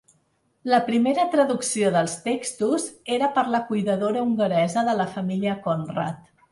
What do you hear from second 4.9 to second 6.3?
de la família Conrat.